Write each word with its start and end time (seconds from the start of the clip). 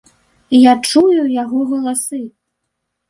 Я 0.59 0.71
чую 0.93 1.21
яго 1.43 1.59
галасы. 1.75 2.23